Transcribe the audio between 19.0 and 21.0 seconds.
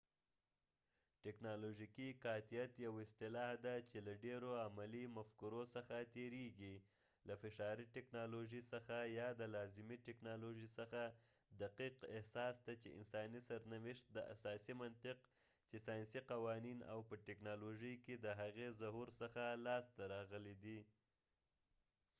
څخه لاسته راغلی دی